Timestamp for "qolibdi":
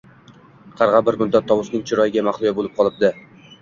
2.83-3.19